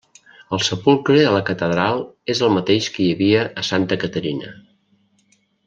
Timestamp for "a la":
1.25-1.41